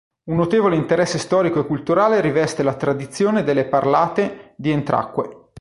[0.31, 5.43] Un notevole interesse storico e culturale riveste la tradizione delle "parlate" di Entracque.